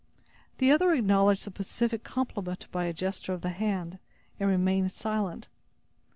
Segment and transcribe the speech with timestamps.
[0.57, 3.99] The other acknowledged the pacific compliment by a gesture of the hand,
[4.39, 5.47] and remained silent.